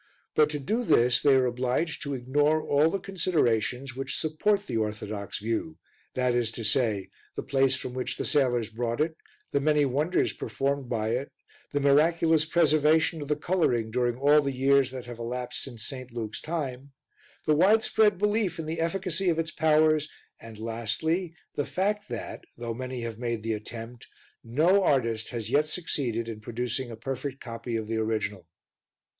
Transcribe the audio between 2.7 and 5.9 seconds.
the considerations which support the orthodox view,